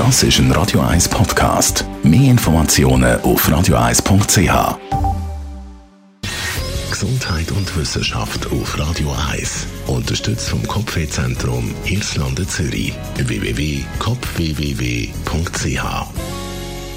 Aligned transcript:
Das 0.00 0.22
ist 0.22 0.38
ein 0.38 0.50
Radio 0.52 0.80
1 0.80 1.10
Podcast. 1.10 1.84
Mehr 2.02 2.30
Informationen 2.30 3.20
auf 3.20 3.46
radio1.ch. 3.46 4.78
Gesundheit 6.90 7.50
und 7.50 7.76
Wissenschaft 7.76 8.50
auf 8.50 8.78
Radio 8.78 9.14
1. 9.30 9.66
Unterstützt 9.88 10.48
vom 10.48 10.66
Kopfwehzentrum 10.66 11.74
Irlande 11.84 12.46
Zürich. 12.46 12.94
www.kopfwww.ch. 13.16 15.84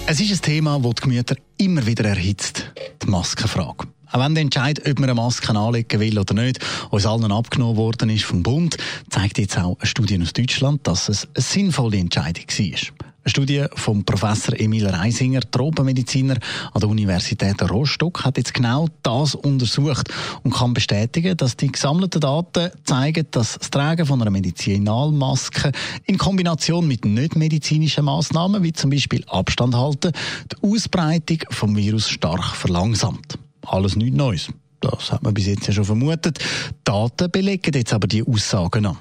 Es 0.08 0.22
ist 0.22 0.32
ein 0.32 0.42
Thema, 0.42 0.80
das 0.80 0.96
die 0.96 1.02
Gemüter 1.02 1.36
immer 1.58 1.86
wieder 1.86 2.06
erhitzt. 2.06 2.72
Die 3.02 3.08
Maskenfrage. 3.08 3.88
Auch 4.14 4.20
wenn 4.20 4.36
der 4.36 4.44
Entscheid, 4.44 4.80
ob 4.88 5.00
man 5.00 5.10
eine 5.10 5.16
Maske 5.16 5.56
anlegen 5.56 6.00
will 6.00 6.20
oder 6.20 6.36
nicht, 6.36 6.60
uns 6.92 7.08
allen 7.08 7.32
abgenommen 7.32 7.78
worden 7.78 8.12
ist 8.12 8.26
vom 8.26 8.44
Bund, 8.44 8.78
zeigt 9.10 9.40
jetzt 9.40 9.58
auch 9.58 9.76
eine 9.80 9.88
Studie 9.88 10.22
aus 10.22 10.34
Deutschland, 10.34 10.86
dass 10.86 11.10
es 11.10 11.28
eine 11.34 11.42
sinnvolle 11.42 11.98
Entscheidung 11.98 12.46
war. 12.48 12.66
Eine 12.66 13.30
Studie 13.30 13.66
vom 13.74 14.06
Professor 14.06 14.60
Emil 14.60 14.86
Reisinger, 14.86 15.40
Tropenmediziner 15.50 16.36
an 16.74 16.80
der 16.80 16.90
Universität 16.90 17.60
Rostock, 17.64 18.24
hat 18.24 18.38
jetzt 18.38 18.54
genau 18.54 18.88
das 19.02 19.34
untersucht 19.34 20.10
und 20.44 20.54
kann 20.54 20.76
bestätigen, 20.76 21.36
dass 21.36 21.58
die 21.58 21.72
gesammelten 21.72 22.22
Daten 22.22 22.70
zeigen, 22.84 23.26
dass 23.32 23.58
das 23.58 23.72
Tragen 23.72 24.06
von 24.06 24.22
einer 24.22 24.30
Medizinalmaske 24.30 25.72
in 26.06 26.20
Kombination 26.20 26.88
mit 26.88 27.04
nicht 27.04 27.36
medizinischen 27.36 28.06
Maßnahmen, 28.06 28.62
wie 28.62 28.74
zum 28.74 28.92
Beispiel 28.92 29.24
Abstand 29.26 29.74
halten, 29.74 30.12
die 30.52 30.68
Ausbreitung 30.68 31.40
vom 31.50 31.76
Virus 31.76 32.10
stark 32.10 32.56
verlangsamt 32.56 33.40
alles 33.74 33.96
nichts 33.96 34.16
Neues. 34.16 34.50
Das 34.80 35.12
hat 35.12 35.24
man 35.24 35.34
bis 35.34 35.48
jetzt 35.48 35.68
ja 35.68 35.74
schon 35.74 35.86
vermutet. 35.86 36.40
Daten 36.84 37.32
belegen 37.32 37.74
jetzt 37.74 37.94
aber 37.94 38.08
die 38.08 38.24
Aussagen 38.24 38.86
an. 38.86 38.98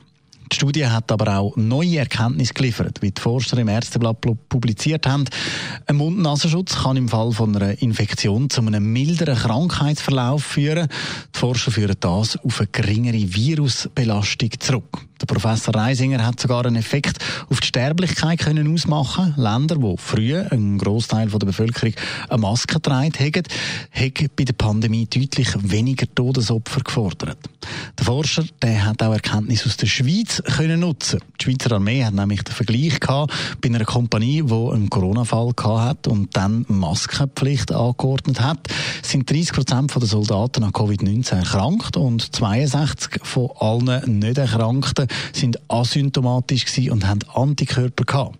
Die 0.52 0.56
Studie 0.56 0.86
hat 0.86 1.10
aber 1.10 1.38
auch 1.38 1.56
neue 1.56 1.98
Erkenntnisse 1.98 2.52
geliefert, 2.52 3.00
wie 3.00 3.10
die 3.10 3.20
Forscher 3.20 3.56
im 3.56 3.68
Ärzteblatt 3.68 4.20
publiziert 4.50 5.06
haben. 5.06 5.24
Ein 5.86 5.96
Mund-Nasenschutz 5.96 6.82
kann 6.82 6.98
im 6.98 7.08
Fall 7.08 7.32
von 7.32 7.56
einer 7.56 7.80
Infektion 7.80 8.50
zu 8.50 8.60
einem 8.60 8.92
milderen 8.92 9.34
Krankheitsverlauf 9.34 10.44
führen. 10.44 10.88
Die 11.34 11.38
Forscher 11.38 11.70
führen 11.70 11.96
das 12.00 12.36
auf 12.36 12.60
eine 12.60 12.68
geringere 12.70 13.34
Virusbelastung 13.34 14.50
zurück. 14.60 14.98
Professor 15.32 15.74
Reisinger 15.74 16.26
hat 16.26 16.38
sogar 16.38 16.66
einen 16.66 16.76
Effekt 16.76 17.16
auf 17.48 17.60
die 17.60 17.68
Sterblichkeit 17.68 18.40
können 18.40 18.70
ausmachen. 18.70 19.32
Länder, 19.38 19.80
wo 19.80 19.96
früher 19.96 20.52
ein 20.52 20.76
Großteil 20.76 21.28
der 21.28 21.38
Bevölkerung 21.38 21.94
eine 22.28 22.38
Maske 22.38 22.74
getragen 22.74 23.14
haben, 23.18 23.42
haben 23.92 24.30
bei 24.36 24.44
der 24.44 24.52
Pandemie 24.52 25.06
deutlich 25.06 25.48
weniger 25.62 26.04
Todesopfer 26.14 26.82
gefordert. 26.82 27.38
Der 27.98 28.04
Forscher 28.04 28.44
der 28.60 28.84
hat 28.84 29.02
auch 29.02 29.14
Erkenntnisse 29.14 29.70
aus 29.70 29.78
der 29.78 29.86
Schweiz 29.86 30.42
können 30.44 30.80
nutzen. 30.80 31.20
Die 31.40 31.44
Schweizer 31.44 31.72
Armee 31.72 32.04
hat 32.04 32.12
nämlich 32.12 32.42
den 32.42 32.54
Vergleich 32.54 33.00
gehabt 33.00 33.32
bei 33.62 33.70
einer 33.70 33.86
Kompanie, 33.86 34.42
die 34.42 34.52
einen 34.52 34.90
Corona-Fall 34.90 35.54
hat 35.64 36.08
und 36.08 36.36
dann 36.36 36.66
Maskenpflicht 36.68 37.72
angeordnet 37.72 38.42
hat. 38.42 38.68
Sind 39.12 39.30
30 39.30 39.52
Prozent 39.52 39.94
der 39.94 40.08
Soldaten 40.08 40.64
an 40.64 40.72
Covid-19 40.72 41.34
erkrankt 41.34 41.98
und 41.98 42.34
62 42.34 43.20
von 43.22 43.50
allen 43.58 44.20
nicht 44.20 44.38
Erkrankten 44.38 45.06
sind 45.34 45.58
asymptomatisch 45.68 46.64
und 46.90 47.06
haben 47.06 47.20
Antikörper 47.34 48.04
gehabt. 48.04 48.38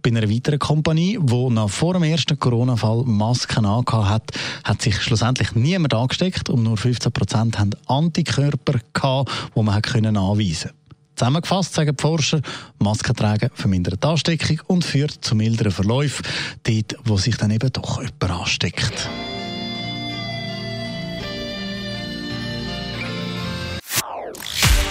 Bei 0.00 0.08
einer 0.08 0.30
weiteren 0.30 0.58
Kompanie, 0.58 1.18
die 1.20 1.50
nach 1.50 1.68
vor 1.68 1.92
dem 1.92 2.04
ersten 2.04 2.38
Corona-Fall 2.38 3.02
Masken 3.04 3.66
angehabt 3.66 4.08
hat, 4.08 4.32
hat 4.64 4.80
sich 4.80 4.98
schlussendlich 5.02 5.54
niemand 5.54 5.92
angesteckt 5.92 6.48
und 6.48 6.62
nur 6.62 6.78
15 6.78 7.12
Prozent 7.12 7.58
haben 7.58 7.72
Antikörper 7.86 8.78
gehabt, 8.94 9.30
die 9.54 9.62
man 9.62 9.82
können 9.82 10.16
anweisen 10.16 10.70
konnte. 10.70 10.84
Zusammengefasst 11.16 11.74
sagen 11.74 11.94
die 11.94 12.00
Forscher, 12.00 12.40
Masken 12.78 13.14
tragen 13.14 13.50
vermindert 13.52 14.02
die 14.02 14.08
Ansteckung 14.08 14.62
und 14.68 14.86
führt 14.86 15.22
zu 15.22 15.34
milderen 15.34 15.70
Verläufen, 15.70 16.24
dort, 16.62 16.96
wo 17.04 17.18
sich 17.18 17.36
dann 17.36 17.50
eben 17.50 17.70
doch 17.70 17.98
jemand 17.98 18.40
ansteckt. 18.40 19.10